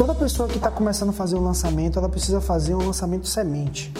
[0.00, 3.92] Toda pessoa que está começando a fazer um lançamento, ela precisa fazer um lançamento semente.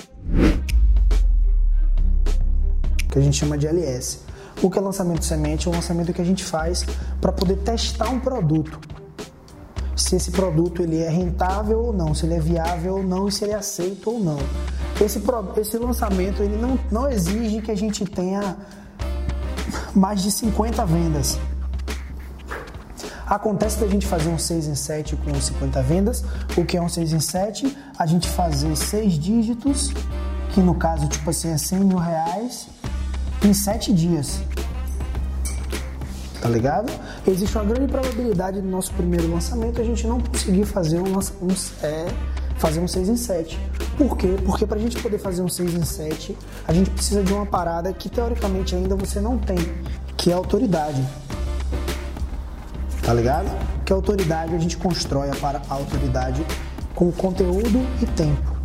[3.06, 4.20] Que a gente chama de LS.
[4.62, 5.68] O que é lançamento semente?
[5.68, 6.86] É o lançamento que a gente faz
[7.20, 8.80] para poder testar um produto.
[9.94, 13.32] Se esse produto ele é rentável ou não, se ele é viável ou não e
[13.32, 14.38] se ele é aceito ou não.
[14.98, 15.22] Esse,
[15.58, 18.56] esse lançamento ele não, não exige que a gente tenha
[19.94, 21.38] mais de 50 vendas.
[23.30, 26.24] Acontece da gente fazer um 6 em 7 com 50 vendas.
[26.56, 27.78] O que é um 6 em 7?
[27.96, 29.92] A gente fazer 6 dígitos,
[30.52, 32.66] que no caso, tipo assim, é 100 mil reais,
[33.44, 34.40] em 7 dias.
[36.40, 36.90] Tá ligado?
[37.24, 41.84] Existe uma grande probabilidade do nosso primeiro lançamento a gente não conseguir fazer um, um,
[41.84, 42.08] é,
[42.56, 43.56] fazer um 6 em 7.
[43.96, 44.34] Por quê?
[44.44, 47.46] Porque para a gente poder fazer um 6 em 7, a gente precisa de uma
[47.46, 49.58] parada que teoricamente ainda você não tem,
[50.16, 51.00] que é autoridade.
[53.10, 53.50] Tá ligado?
[53.84, 56.46] Que a autoridade a gente constrói para a autoridade
[56.94, 58.56] com conteúdo e tempo.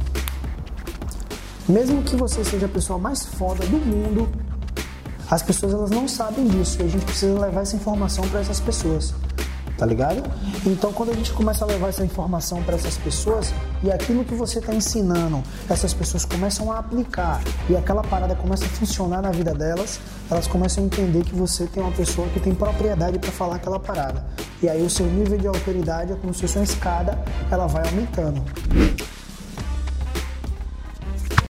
[1.68, 4.30] Mesmo que você seja a pessoa mais foda do mundo,
[5.32, 8.60] as pessoas elas não sabem disso e a gente precisa levar essa informação para essas
[8.60, 9.16] pessoas
[9.78, 10.24] tá ligado?
[10.66, 14.34] Então, quando a gente começa a levar essa informação para essas pessoas e aquilo que
[14.34, 19.32] você está ensinando, essas pessoas começam a aplicar e aquela parada começa a funcionar na
[19.32, 23.32] vida delas, elas começam a entender que você tem uma pessoa que tem propriedade para
[23.32, 24.26] falar aquela parada.
[24.62, 27.20] E aí o seu nível de autoridade é como se fosse uma escada,
[27.52, 28.44] ela vai aumentando.